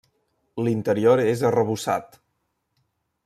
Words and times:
L'interior 0.67 1.21
és 1.33 1.45
arrebossat. 1.51 2.19